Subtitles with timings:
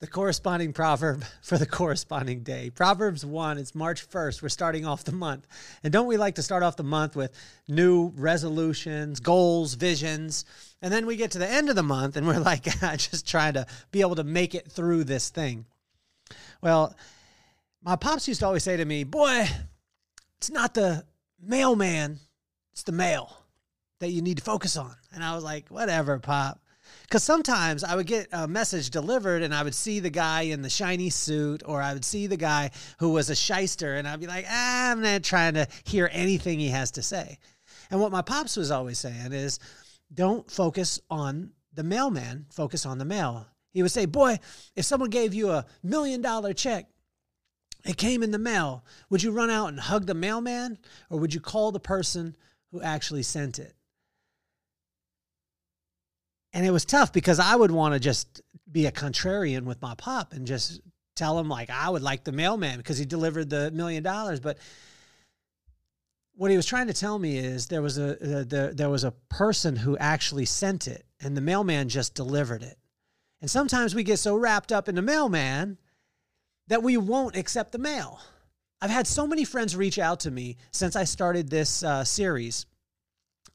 [0.00, 2.70] the corresponding proverb for the corresponding day.
[2.70, 4.42] Proverbs 1, it's March 1st.
[4.42, 5.46] We're starting off the month.
[5.82, 7.32] And don't we like to start off the month with
[7.68, 10.44] new resolutions, goals, visions?
[10.82, 13.26] And then we get to the end of the month and we're like, I just
[13.26, 15.64] trying to be able to make it through this thing.
[16.60, 16.94] Well,
[17.82, 19.46] my pops used to always say to me, Boy,
[20.38, 21.04] it's not the
[21.40, 22.18] mailman,
[22.72, 23.36] it's the mail
[24.00, 24.94] that you need to focus on.
[25.14, 26.60] And I was like, Whatever, Pop.
[27.06, 30.62] Because sometimes I would get a message delivered and I would see the guy in
[30.62, 34.18] the shiny suit or I would see the guy who was a shyster and I'd
[34.18, 37.38] be like, ah, I'm not trying to hear anything he has to say.
[37.92, 39.60] And what my pops was always saying is,
[40.12, 43.46] don't focus on the mailman, focus on the mail.
[43.70, 44.40] He would say, Boy,
[44.74, 46.88] if someone gave you a million dollar check,
[47.84, 51.32] it came in the mail, would you run out and hug the mailman or would
[51.32, 52.36] you call the person
[52.72, 53.75] who actually sent it?
[56.56, 58.40] And it was tough because I would want to just
[58.72, 60.80] be a contrarian with my pop and just
[61.14, 64.40] tell him like I would like the mailman because he delivered the million dollars.
[64.40, 64.56] But
[66.32, 69.04] what he was trying to tell me is there was a uh, the, there was
[69.04, 72.78] a person who actually sent it, and the mailman just delivered it.
[73.42, 75.76] And sometimes we get so wrapped up in the mailman
[76.68, 78.18] that we won't accept the mail.
[78.80, 82.64] I've had so many friends reach out to me since I started this uh, series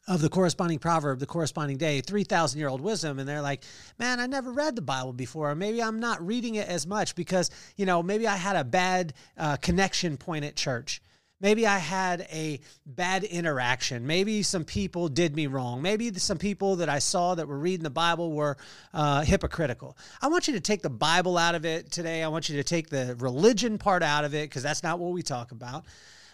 [0.07, 3.19] of the corresponding proverb, the corresponding day, 3,000 year old wisdom.
[3.19, 3.63] And they're like,
[3.99, 5.51] man, I never read the Bible before.
[5.51, 8.63] Or maybe I'm not reading it as much because, you know, maybe I had a
[8.63, 11.01] bad uh, connection point at church.
[11.39, 14.05] Maybe I had a bad interaction.
[14.05, 15.81] Maybe some people did me wrong.
[15.81, 18.57] Maybe some people that I saw that were reading the Bible were
[18.93, 19.97] uh, hypocritical.
[20.21, 22.21] I want you to take the Bible out of it today.
[22.21, 25.13] I want you to take the religion part out of it because that's not what
[25.13, 25.85] we talk about.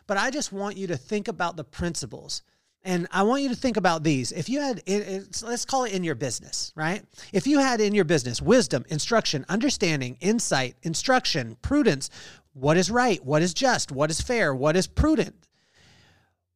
[0.07, 2.41] But I just want you to think about the principles
[2.87, 4.31] and I want you to think about these.
[4.31, 4.81] If you had,
[5.43, 7.03] let's call it in your business, right?
[7.33, 12.09] If you had in your business wisdom, instruction, understanding, insight, instruction, prudence,
[12.53, 15.35] what is right, what is just, what is fair, what is prudent,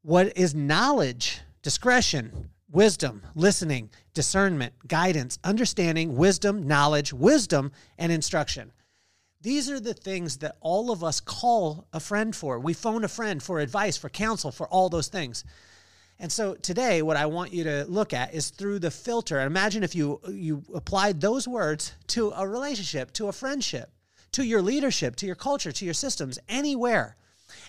[0.03, 8.72] what is knowledge, discretion, wisdom, listening, discernment, guidance, understanding, wisdom, knowledge, wisdom, and instruction.
[9.42, 12.58] These are the things that all of us call a friend for.
[12.58, 15.44] We phone a friend for advice, for counsel, for all those things.
[16.22, 19.42] And so today, what I want you to look at is through the filter.
[19.42, 23.90] Imagine if you you applied those words to a relationship, to a friendship,
[24.34, 27.18] to your leadership, to your culture, to your systems, anywhere.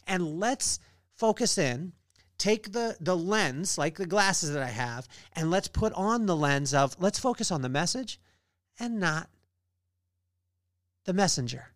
[0.06, 0.80] And let's
[1.16, 1.94] focus in,
[2.36, 6.36] take the the lens, like the glasses that I have, and let's put on the
[6.36, 8.20] lens of let's focus on the message
[8.78, 9.30] and not
[11.06, 11.71] the messenger.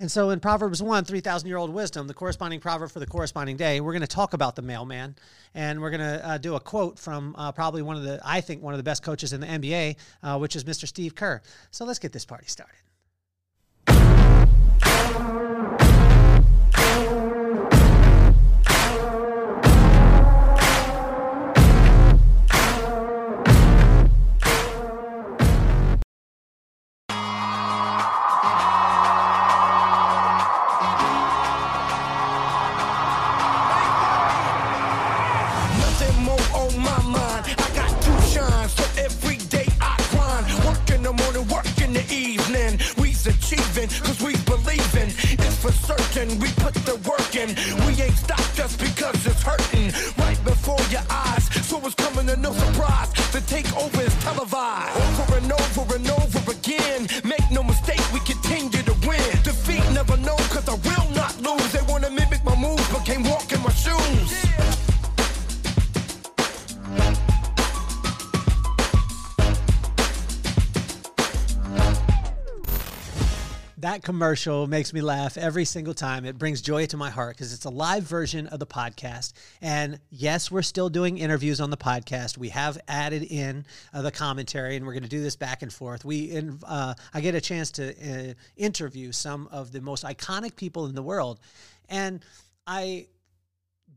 [0.00, 3.56] And so in Proverbs 1, 3,000 year old wisdom, the corresponding proverb for the corresponding
[3.56, 5.16] day, we're going to talk about the mailman.
[5.54, 8.40] And we're going to uh, do a quote from uh, probably one of the, I
[8.40, 10.86] think, one of the best coaches in the NBA, uh, which is Mr.
[10.86, 11.42] Steve Kerr.
[11.72, 12.76] So let's get this party started.
[46.18, 46.48] That
[74.08, 76.24] commercial makes me laugh every single time.
[76.24, 79.34] It brings joy to my heart because it's a live version of the podcast.
[79.60, 82.38] And yes, we're still doing interviews on the podcast.
[82.38, 85.70] We have added in uh, the commentary, and we're going to do this back and
[85.70, 86.06] forth.
[86.06, 90.86] We, uh, I get a chance to uh, interview some of the most iconic people
[90.86, 91.38] in the world,
[91.90, 92.24] and
[92.66, 93.08] I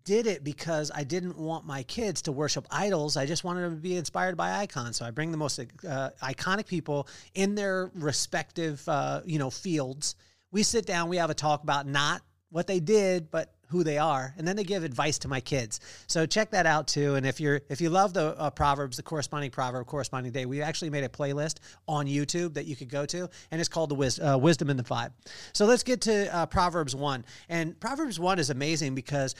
[0.03, 3.17] did it because I didn't want my kids to worship idols.
[3.17, 4.97] I just wanted them to be inspired by icons.
[4.97, 10.15] So I bring the most uh, iconic people in their respective, uh, you know, fields.
[10.51, 13.97] We sit down, we have a talk about not what they did, but who they
[13.97, 15.79] are, and then they give advice to my kids.
[16.07, 17.15] So check that out too.
[17.15, 20.61] And if you're if you love the uh, proverbs, the corresponding proverb, corresponding day, we
[20.61, 23.95] actually made a playlist on YouTube that you could go to, and it's called the
[23.95, 25.13] Wis- uh, Wisdom in the Five.
[25.53, 29.35] So let's get to uh, Proverbs one, and Proverbs one is amazing because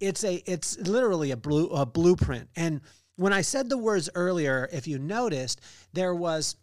[0.00, 2.48] it's a it's literally a blue a blueprint.
[2.56, 2.80] And
[3.16, 5.60] when I said the words earlier, if you noticed,
[5.92, 6.56] there was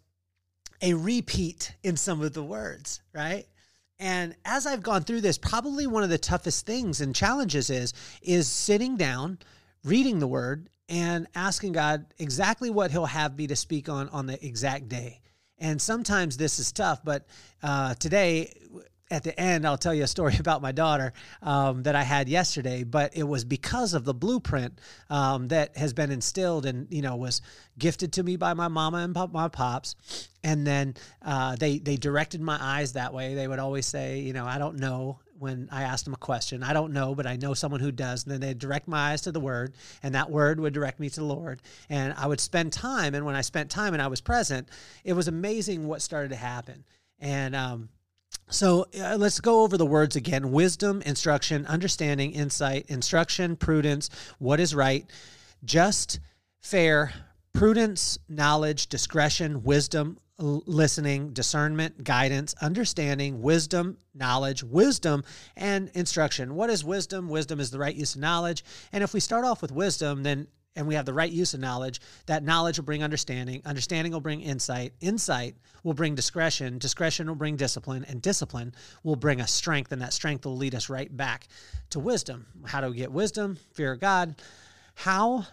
[0.82, 3.46] a repeat in some of the words, right?
[3.98, 7.94] And as I've gone through this, probably one of the toughest things and challenges is
[8.20, 9.38] is sitting down,
[9.84, 14.26] reading the word and asking God exactly what he'll have me to speak on on
[14.26, 15.20] the exact day.
[15.58, 17.26] And sometimes this is tough, but
[17.62, 18.52] uh, today
[19.12, 21.12] at the end, I'll tell you a story about my daughter
[21.42, 24.80] um, that I had yesterday, but it was because of the blueprint
[25.10, 27.42] um, that has been instilled and, you know, was
[27.78, 30.28] gifted to me by my mama and my pops.
[30.42, 33.34] And then uh, they, they directed my eyes that way.
[33.34, 36.62] They would always say, you know, I don't know when I asked them a question.
[36.62, 38.24] I don't know, but I know someone who does.
[38.24, 41.10] And then they'd direct my eyes to the word, and that word would direct me
[41.10, 41.60] to the Lord.
[41.90, 43.14] And I would spend time.
[43.14, 44.68] And when I spent time and I was present,
[45.04, 46.84] it was amazing what started to happen.
[47.20, 47.88] And, um,
[48.48, 54.60] so uh, let's go over the words again wisdom, instruction, understanding, insight, instruction, prudence, what
[54.60, 55.06] is right,
[55.64, 56.20] just,
[56.60, 57.12] fair,
[57.52, 65.24] prudence, knowledge, discretion, wisdom, listening, discernment, guidance, understanding, wisdom, knowledge, wisdom,
[65.56, 66.54] and instruction.
[66.54, 67.28] What is wisdom?
[67.28, 68.64] Wisdom is the right use of knowledge.
[68.92, 71.60] And if we start off with wisdom, then and we have the right use of
[71.60, 73.62] knowledge, that knowledge will bring understanding.
[73.64, 74.94] Understanding will bring insight.
[75.00, 76.78] Insight will bring discretion.
[76.78, 78.04] Discretion will bring discipline.
[78.08, 79.92] And discipline will bring us strength.
[79.92, 81.48] And that strength will lead us right back
[81.90, 82.46] to wisdom.
[82.64, 83.58] How do we get wisdom?
[83.74, 84.34] Fear of God.
[84.94, 85.46] How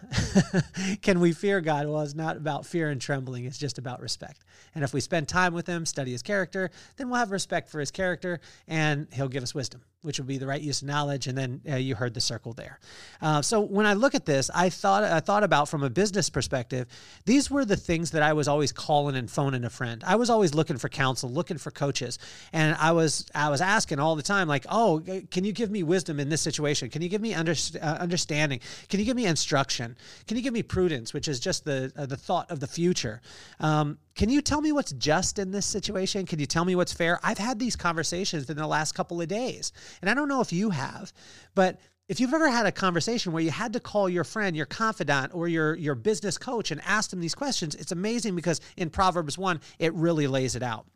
[1.02, 1.86] can we fear God?
[1.86, 4.44] Well, it's not about fear and trembling, it's just about respect.
[4.74, 7.80] And if we spend time with Him, study His character, then we'll have respect for
[7.80, 11.26] His character and He'll give us wisdom which will be the right use of knowledge,
[11.26, 12.78] and then uh, you heard the circle there.
[13.20, 16.30] Uh, so when I look at this, I thought I thought about from a business
[16.30, 16.88] perspective.
[17.26, 20.02] These were the things that I was always calling and phoning a friend.
[20.06, 22.18] I was always looking for counsel, looking for coaches,
[22.52, 25.82] and I was I was asking all the time, like, "Oh, can you give me
[25.82, 26.88] wisdom in this situation?
[26.88, 28.60] Can you give me under, uh, understanding?
[28.88, 29.96] Can you give me instruction?
[30.26, 33.20] Can you give me prudence, which is just the uh, the thought of the future?
[33.58, 36.26] Um, can you tell me what's just in this situation?
[36.26, 37.20] Can you tell me what's fair?
[37.22, 40.52] I've had these conversations in the last couple of days, and I don't know if
[40.52, 41.12] you have,
[41.54, 44.66] but if you've ever had a conversation where you had to call your friend, your
[44.66, 48.90] confidant, or your your business coach and ask them these questions, it's amazing because in
[48.90, 50.86] Proverbs one, it really lays it out.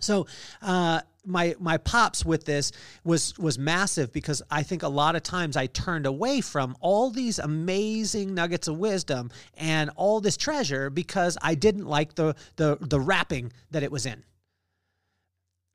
[0.00, 0.26] So
[0.62, 2.72] uh, my my pops with this
[3.04, 7.10] was was massive because I think a lot of times I turned away from all
[7.10, 12.78] these amazing nuggets of wisdom and all this treasure because I didn't like the the
[12.80, 14.24] the wrapping that it was in.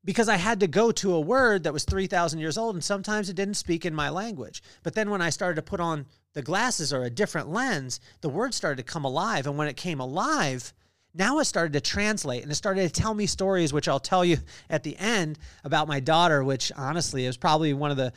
[0.03, 3.27] Because I had to go to a word that was 3,000 years old and sometimes
[3.27, 4.61] it didn't speak in my language.
[4.83, 8.29] But then when I started to put on the glasses or a different lens, the
[8.29, 9.47] word started to come alive.
[9.47, 10.75] And when it came alive,
[11.17, 14.25] now it started to translate and it started to tell me stories, which I'll tell
[14.25, 14.37] you
[14.69, 18.13] at the end about my daughter, which honestly is probably one of the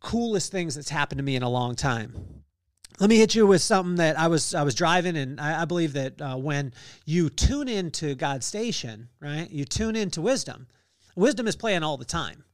[0.00, 2.42] coolest things that's happened to me in a long time.
[2.98, 5.64] Let me hit you with something that I was I was driving, and I, I
[5.66, 6.72] believe that uh, when
[7.04, 10.66] you tune into God's station, right, you tune into wisdom.
[11.14, 12.44] Wisdom is playing all the time.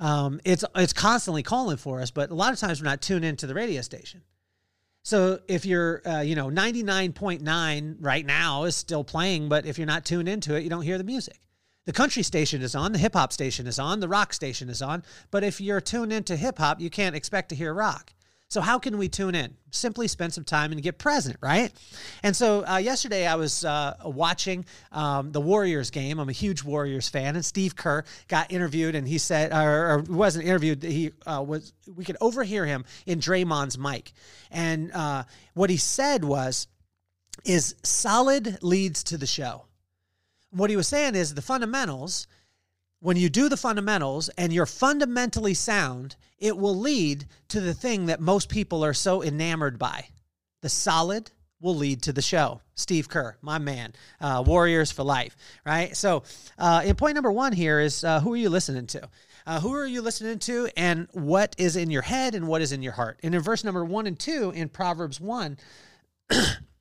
[0.00, 3.24] Um, it's it's constantly calling for us, but a lot of times we're not tuned
[3.24, 4.22] into the radio station.
[5.06, 9.86] So if you're, uh, you know, 99.9 right now is still playing, but if you're
[9.86, 11.38] not tuned into it, you don't hear the music.
[11.84, 14.82] The country station is on, the hip hop station is on, the rock station is
[14.82, 18.14] on, but if you're tuned into hip hop, you can't expect to hear rock.
[18.48, 19.56] So, how can we tune in?
[19.72, 21.72] Simply spend some time and get present, right?
[22.22, 26.20] And so, uh, yesterday I was uh, watching um, the Warriors game.
[26.20, 29.98] I'm a huge Warriors fan, and Steve Kerr got interviewed, and he said, or, or
[30.08, 30.82] wasn't interviewed.
[30.84, 31.72] He uh, was.
[31.92, 34.12] We could overhear him in Draymond's mic,
[34.52, 35.24] and uh,
[35.54, 36.68] what he said was,
[37.44, 39.66] "Is solid leads to the show."
[40.50, 42.28] What he was saying is the fundamentals
[43.06, 48.06] when you do the fundamentals and you're fundamentally sound, it will lead to the thing
[48.06, 50.08] that most people are so enamored by.
[50.62, 52.62] The solid will lead to the show.
[52.74, 55.96] Steve Kerr, my man, uh, Warriors for life, right?
[55.96, 56.24] So,
[56.58, 59.08] uh, in point number one here is uh, who are you listening to?
[59.46, 62.72] Uh, who are you listening to, and what is in your head and what is
[62.72, 63.20] in your heart?
[63.22, 65.58] And in verse number one and two in Proverbs 1,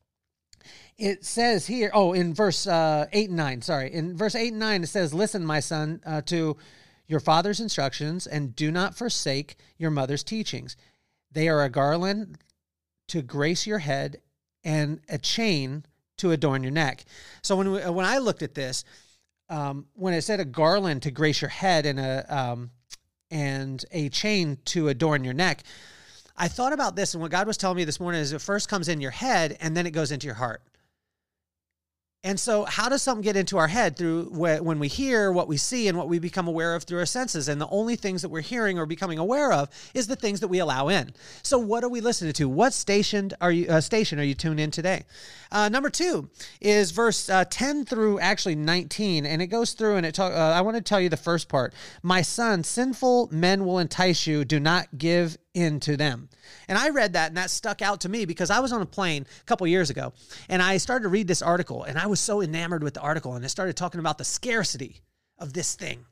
[0.98, 3.94] it says here, oh, in verse uh, 8 and 9, sorry.
[3.94, 6.58] In verse 8 and 9, it says, Listen, my son, uh, to
[7.08, 10.76] your father's instructions and do not forsake your mother's teachings.
[11.32, 12.38] They are a garland
[13.10, 14.22] to grace your head
[14.64, 15.86] and a chain
[16.18, 17.06] to adorn your neck.
[17.42, 18.84] So when, we, when I looked at this,
[19.50, 22.72] um, when it said a garland to grace your head and a, um,
[23.30, 25.64] and a chain to adorn your neck,
[26.38, 28.68] I thought about this, and what God was telling me this morning is it first
[28.70, 30.62] comes in your head and then it goes into your heart.
[32.26, 35.58] And so, how does something get into our head through when we hear what we
[35.58, 37.48] see and what we become aware of through our senses?
[37.48, 40.48] And the only things that we're hearing or becoming aware of is the things that
[40.48, 41.14] we allow in.
[41.44, 42.50] So, what are we listening to?
[42.50, 45.04] What station are you uh, station are you tuned in today?
[45.52, 46.28] Uh, number two
[46.60, 50.16] is verse uh, ten through actually nineteen, and it goes through and it.
[50.16, 51.76] Talk, uh, I want to tell you the first part.
[52.02, 54.46] My son, sinful men will entice you.
[54.46, 56.30] Do not give into them.
[56.68, 58.86] And I read that and that stuck out to me because I was on a
[58.86, 60.14] plane a couple years ago
[60.50, 63.34] and I started to read this article and I was so enamored with the article
[63.34, 65.02] and it started talking about the scarcity
[65.40, 66.06] of this thing.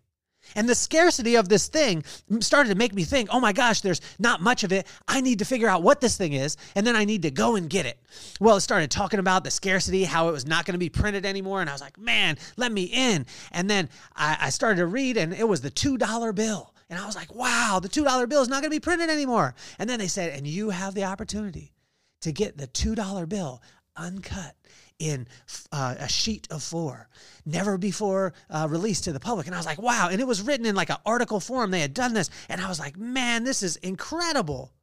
[0.56, 2.04] And the scarcity of this thing
[2.42, 4.88] started to make me think, oh my gosh, there's not much of it.
[5.08, 7.56] I need to figure out what this thing is, and then I need to go
[7.56, 7.98] and get it.
[8.42, 11.26] Well, it started talking about the scarcity, how it was not going to be printed
[11.26, 11.62] anymore.
[11.62, 13.26] And I was like, man, let me in.
[13.52, 16.73] And then I, I started to read, and it was the $2 bill.
[16.90, 19.56] And I was like, wow, the $2 bill is not going to be printed anymore.
[19.80, 21.74] And then they said, and you have the opportunity
[22.22, 23.62] to get the $2 bill
[23.96, 24.56] uncut
[25.00, 25.28] in
[25.72, 27.10] uh, a sheet of four,
[27.46, 29.48] never before uh, released to the public.
[29.48, 30.10] And I was like, wow.
[30.12, 31.72] And it was written in like an article form.
[31.72, 32.30] They had done this.
[32.48, 34.74] And I was like, man, this is incredible.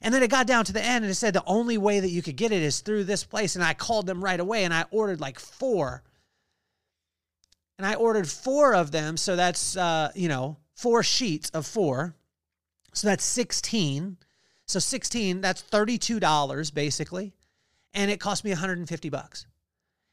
[0.00, 2.10] And then it got down to the end and it said the only way that
[2.10, 3.54] you could get it is through this place.
[3.54, 6.02] And I called them right away and I ordered like four.
[7.78, 9.16] And I ordered four of them.
[9.16, 12.14] So that's, uh, you know, four sheets of four.
[12.92, 14.16] So that's 16.
[14.66, 17.32] So 16, that's $32 basically.
[17.94, 19.46] And it cost me 150 bucks.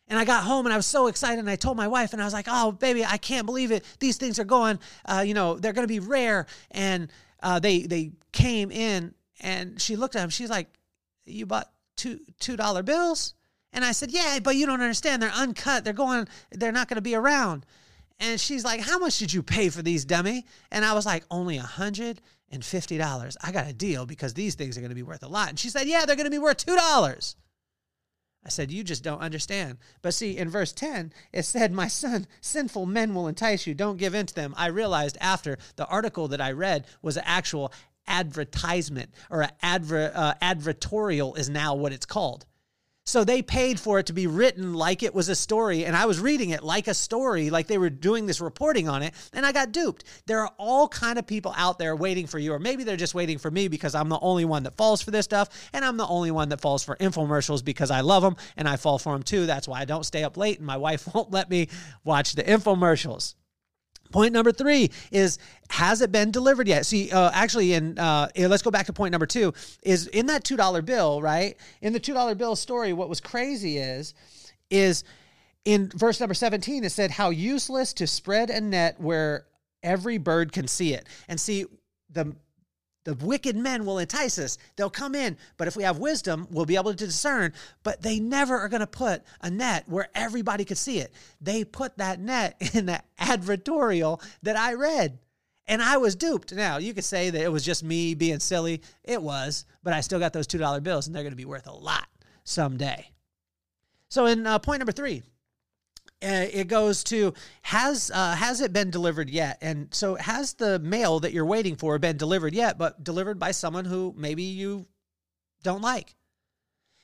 [0.09, 1.39] And I got home and I was so excited.
[1.39, 3.85] And I told my wife, and I was like, oh, baby, I can't believe it.
[3.99, 6.47] These things are going, uh, you know, they're going to be rare.
[6.71, 7.11] And
[7.43, 10.29] uh, they, they came in and she looked at them.
[10.29, 10.67] She's like,
[11.25, 13.35] you bought two $2 bills?
[13.71, 15.21] And I said, yeah, but you don't understand.
[15.21, 15.83] They're uncut.
[15.83, 17.65] They're going, they're not going to be around.
[18.19, 20.45] And she's like, How much did you pay for these, dummy?
[20.71, 22.21] And I was like, Only a hundred
[22.51, 23.37] and fifty dollars.
[23.41, 25.49] I got a deal because these things are gonna be worth a lot.
[25.49, 27.35] And she said, Yeah, they're gonna be worth two dollars.
[28.45, 29.77] I said, You just don't understand.
[30.01, 33.73] But see, in verse 10, it said, My son, sinful men will entice you.
[33.73, 34.53] Don't give in to them.
[34.57, 37.71] I realized after the article that I read was an actual
[38.07, 42.45] advertisement or an adver, uh, advertorial is now what it's called.
[43.09, 45.83] So they paid for it to be written like it was a story.
[45.83, 49.01] And I was reading it like a story, like they were doing this reporting on
[49.01, 49.15] it.
[49.33, 50.03] And I got duped.
[50.27, 53.15] There are all kind of people out there waiting for you, or maybe they're just
[53.15, 55.49] waiting for me because I'm the only one that falls for this stuff.
[55.73, 58.75] And I'm the only one that falls for infomercials because I love them and I
[58.75, 59.47] fall for them too.
[59.47, 61.69] That's why I don't stay up late and my wife won't let me
[62.03, 63.33] watch the infomercials.
[64.11, 65.37] Point number three is
[65.69, 66.85] has it been delivered yet?
[66.85, 69.53] See, uh, actually, in uh, let's go back to point number two.
[69.83, 71.55] Is in that two dollar bill, right?
[71.81, 74.15] In the two dollar bill story, what was crazy is,
[74.69, 75.03] is
[75.65, 79.45] in verse number seventeen, it said how useless to spread a net where
[79.83, 81.07] every bird can see it.
[81.27, 81.65] And see,
[82.09, 82.35] the
[83.09, 84.59] the wicked men will entice us.
[84.75, 87.53] They'll come in, but if we have wisdom, we'll be able to discern.
[87.81, 91.11] But they never are going to put a net where everybody could see it.
[91.41, 95.17] They put that net in the advertorial that I read.
[95.65, 96.53] And I was duped.
[96.53, 98.81] Now, you could say that it was just me being silly.
[99.03, 101.67] It was, but I still got those $2 bills, and they're going to be worth
[101.67, 102.07] a lot
[102.43, 103.09] someday.
[104.09, 105.23] So, in uh, point number three,
[106.21, 109.57] uh, it goes to has uh, has it been delivered yet?
[109.61, 113.51] And so has the mail that you're waiting for been delivered yet, but delivered by
[113.51, 114.85] someone who maybe you
[115.63, 116.15] don't like?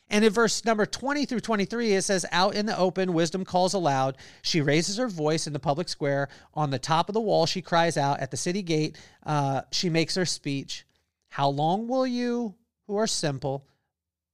[0.10, 3.74] And in verse number 20 through 23, it says, Out in the open, wisdom calls
[3.74, 4.18] aloud.
[4.44, 6.30] She raises her voice in the public square.
[6.54, 8.20] On the top of the wall, she cries out.
[8.20, 10.86] At the city gate, uh, she makes her speech.
[11.30, 12.54] How long will you,
[12.86, 13.66] who are simple,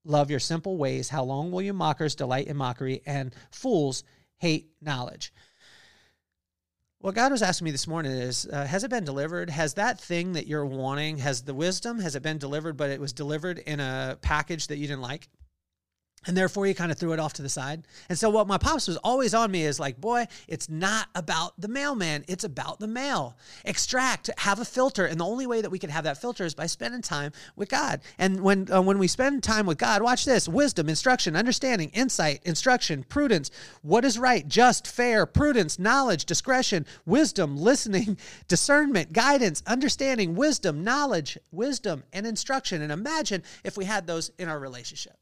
[0.04, 1.08] love your simple ways?
[1.08, 4.04] How long will you mockers delight in mockery and fools
[4.42, 5.32] hate knowledge.
[6.98, 9.52] What God was asking me this morning is uh, Has it been delivered?
[9.52, 13.00] Has that thing that you're wanting, has the wisdom, has it been delivered, but it
[13.00, 15.30] was delivered in a package that you didn't like?
[16.28, 17.88] And therefore, you kind of threw it off to the side.
[18.08, 21.60] And so, what my pops was always on me is like, boy, it's not about
[21.60, 23.36] the mailman, it's about the mail.
[23.66, 25.04] Extract, have a filter.
[25.06, 27.70] And the only way that we can have that filter is by spending time with
[27.70, 28.02] God.
[28.20, 32.42] And when, uh, when we spend time with God, watch this wisdom, instruction, understanding, insight,
[32.44, 33.50] instruction, prudence,
[33.82, 38.16] what is right, just, fair, prudence, knowledge, discretion, wisdom, listening,
[38.48, 42.84] discernment, guidance, understanding, wisdom, knowledge, wisdom, and instruction.
[42.84, 45.21] And imagine if we had those in our relationship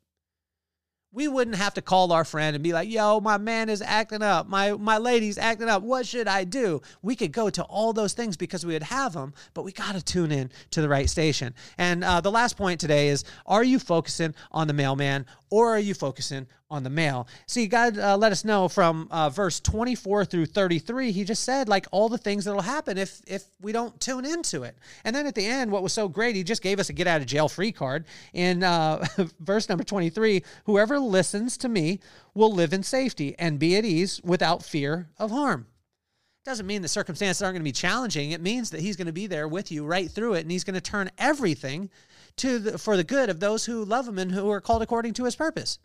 [1.12, 4.22] we wouldn't have to call our friend and be like, yo, my man is acting
[4.22, 4.48] up.
[4.48, 5.82] My, my lady's acting up.
[5.82, 6.82] What should I do?
[7.02, 9.96] We could go to all those things because we would have them, but we got
[9.96, 11.56] to tune in to the right station.
[11.80, 15.80] And uh, the last point today is are you focusing on the mailman or are
[15.80, 17.28] you focusing on the mail?
[17.48, 21.12] See, God uh, let us know from uh, verse 24 through 33.
[21.12, 24.64] He just said like all the things that'll happen if if we don't tune into
[24.64, 24.78] it.
[25.04, 27.08] And then at the end, what was so great, he just gave us a get
[27.08, 29.06] out of jail free card in uh,
[29.40, 30.44] verse number 23.
[30.66, 32.00] Whoever listens to me
[32.34, 35.68] will live in safety and be at ease without fear of harm
[36.46, 38.32] doesn't mean the circumstances aren't going to be challenging.
[38.32, 40.64] It means that he's going to be there with you right through it, and he's
[40.64, 41.92] going to turn everything
[42.40, 45.14] to the, for the good of those who love him and who are called according
[45.14, 45.80] to his purpose.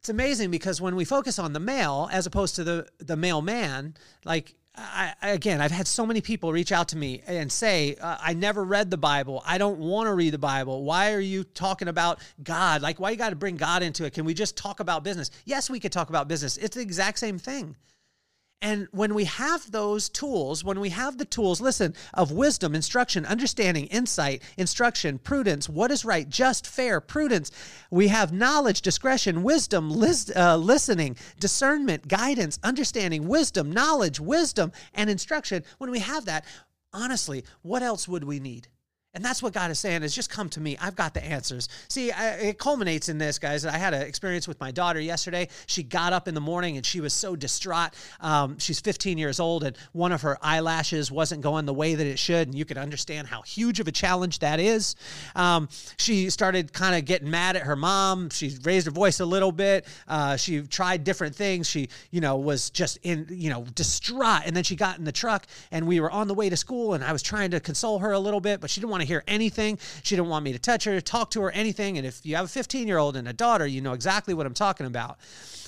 [0.00, 3.40] It's amazing because when we focus on the mail as opposed to the the mail
[3.40, 3.94] man,
[4.24, 8.16] like I, again, I've had so many people reach out to me and say, uh,
[8.20, 9.40] I never read the Bible.
[9.46, 10.82] I don't want to read the Bible.
[10.82, 12.82] Why are you talking about God?
[12.82, 14.14] Like, why you got to bring God into it?
[14.14, 15.30] Can we just talk about business?
[15.44, 16.56] Yes, we could talk about business.
[16.56, 17.76] It's the exact same thing.
[18.62, 23.26] And when we have those tools, when we have the tools, listen, of wisdom, instruction,
[23.26, 27.50] understanding, insight, instruction, prudence, what is right, just, fair, prudence,
[27.90, 35.10] we have knowledge, discretion, wisdom, lis- uh, listening, discernment, guidance, understanding, wisdom, knowledge, wisdom, and
[35.10, 35.62] instruction.
[35.76, 36.46] When we have that,
[36.92, 38.68] honestly, what else would we need?
[39.14, 40.76] And that's what God is saying is just come to me.
[40.80, 41.68] I've got the answers.
[41.88, 43.64] See, I, it culminates in this, guys.
[43.64, 45.48] I had an experience with my daughter yesterday.
[45.66, 47.94] She got up in the morning and she was so distraught.
[48.20, 52.06] Um, she's 15 years old and one of her eyelashes wasn't going the way that
[52.06, 52.48] it should.
[52.48, 54.96] And you can understand how huge of a challenge that is.
[55.36, 58.30] Um, she started kind of getting mad at her mom.
[58.30, 59.86] She raised her voice a little bit.
[60.08, 61.68] Uh, she tried different things.
[61.68, 64.42] She, you know, was just in, you know, distraught.
[64.44, 66.94] And then she got in the truck and we were on the way to school
[66.94, 69.03] and I was trying to console her a little bit, but she didn't want to
[69.04, 69.78] to hear anything.
[70.02, 71.98] She didn't want me to touch her, talk to her, anything.
[71.98, 74.46] And if you have a 15 year old and a daughter, you know exactly what
[74.46, 75.18] I'm talking about.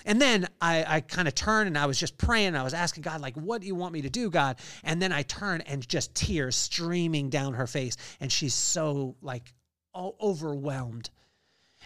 [0.05, 2.55] And then I, I kind of turned and I was just praying.
[2.55, 4.57] I was asking God, like, what do you want me to do, God?
[4.85, 7.97] And then I turn and just tears streaming down her face.
[8.21, 9.52] And she's so like
[9.95, 11.11] overwhelmed.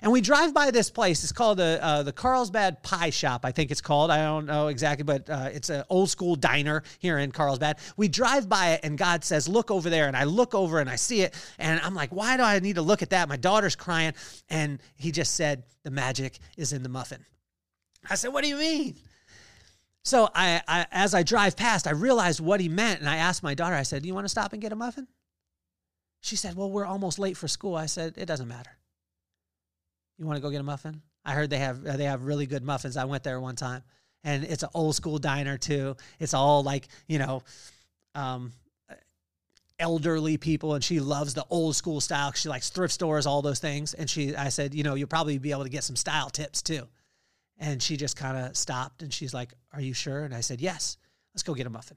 [0.03, 1.23] And we drive by this place.
[1.23, 4.11] It's called the uh, the Carlsbad Pie Shop, I think it's called.
[4.11, 7.79] I don't know exactly, but uh, it's an old school diner here in Carlsbad.
[7.97, 10.89] We drive by it, and God says, "Look over there." And I look over and
[10.89, 13.37] I see it, and I'm like, "Why do I need to look at that?" My
[13.37, 14.15] daughter's crying,
[14.49, 17.25] and He just said, "The magic is in the muffin."
[18.09, 18.97] I said, "What do you mean?"
[20.03, 23.43] So I, I as I drive past, I realized what He meant, and I asked
[23.43, 23.77] my daughter.
[23.77, 25.09] I said, "Do you want to stop and get a muffin?"
[26.23, 28.80] She said, "Well, we're almost late for school." I said, "It doesn't matter."
[30.21, 31.01] You want to go get a muffin?
[31.25, 32.99] I heard they have they have really good muffins.
[32.99, 33.83] I went there one time,
[34.23, 35.97] and it's an old school diner too.
[36.19, 37.43] It's all like you know,
[38.15, 38.53] um,
[39.79, 42.33] elderly people, and she loves the old school style.
[42.33, 43.95] She likes thrift stores, all those things.
[43.95, 46.61] And she, I said, you know, you'll probably be able to get some style tips
[46.61, 46.87] too.
[47.59, 50.61] And she just kind of stopped, and she's like, "Are you sure?" And I said,
[50.61, 50.99] "Yes.
[51.35, 51.97] Let's go get a muffin."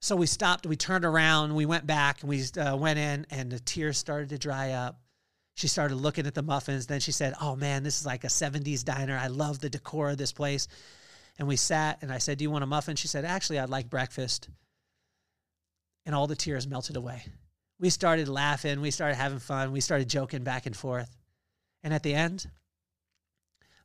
[0.00, 0.66] So we stopped.
[0.66, 1.54] We turned around.
[1.54, 5.00] We went back, and we uh, went in, and the tears started to dry up
[5.58, 6.86] she started looking at the muffins.
[6.86, 9.18] Then she said, Oh man, this is like a 70s diner.
[9.20, 10.68] I love the decor of this place.
[11.36, 12.94] And we sat and I said, Do you want a muffin?
[12.94, 14.48] She said, Actually, I'd like breakfast.
[16.06, 17.24] And all the tears melted away.
[17.80, 18.80] We started laughing.
[18.80, 19.72] We started having fun.
[19.72, 21.10] We started joking back and forth.
[21.82, 22.46] And at the end,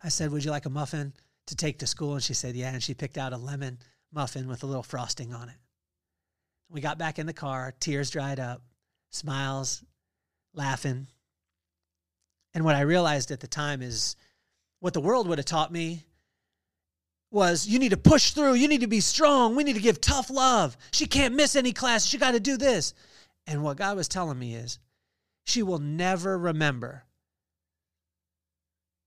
[0.04, 1.12] I said, Would you like a muffin
[1.48, 2.14] to take to school?
[2.14, 2.72] And she said, Yeah.
[2.72, 3.80] And she picked out a lemon
[4.12, 5.58] muffin with a little frosting on it.
[6.70, 8.62] We got back in the car, tears dried up,
[9.10, 9.84] smiles,
[10.54, 11.08] laughing.
[12.54, 14.16] And what I realized at the time is
[14.80, 16.06] what the world would have taught me
[17.32, 20.00] was you need to push through, you need to be strong, we need to give
[20.00, 20.78] tough love.
[20.92, 22.94] She can't miss any class, she got to do this.
[23.48, 24.78] And what God was telling me is
[25.44, 27.04] she will never remember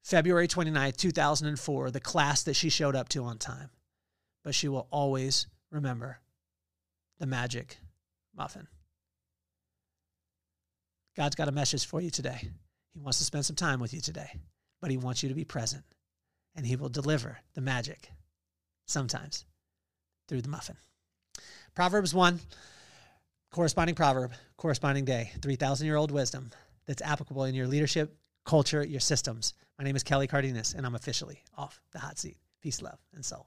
[0.02, 3.70] February 29th, 2004, the class that she showed up to on time,
[4.44, 6.20] but she will always remember
[7.18, 7.78] the magic
[8.36, 8.68] muffin.
[11.16, 12.50] God's got a message for you today.
[12.96, 14.40] He wants to spend some time with you today,
[14.80, 15.84] but he wants you to be present.
[16.54, 18.10] And he will deliver the magic
[18.86, 19.44] sometimes
[20.26, 20.78] through the muffin.
[21.74, 22.40] Proverbs 1,
[23.52, 26.50] corresponding proverb, corresponding day, 3,000 year old wisdom
[26.86, 29.52] that's applicable in your leadership, culture, your systems.
[29.78, 32.38] My name is Kelly Cardenas, and I'm officially off the hot seat.
[32.62, 33.46] Peace, love, and soul.